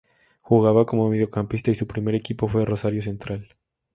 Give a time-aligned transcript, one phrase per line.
[0.41, 3.47] Jugaba como mediocampista y su primer equipo fue Rosario Central.